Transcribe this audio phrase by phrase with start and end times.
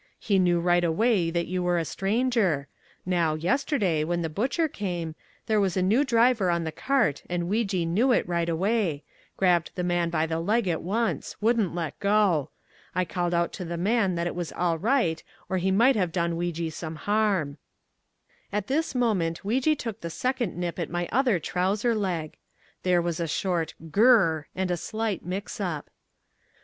[0.17, 2.67] He knew right away that you were a stranger,
[3.05, 5.13] now, yesterday, when the butcher came,
[5.45, 9.03] there was a new driver on the cart and Weejee knew it right away,
[9.37, 12.49] grabbed the man by the leg at once, wouldn't let go.
[12.95, 16.11] I called out to the man that it was all right or he might have
[16.11, 17.59] done Weejee some harm."
[18.51, 22.37] At this moment Weejee took the second nip at my other trouser leg.
[22.81, 25.91] There was a short GUR R R and a slight mix up.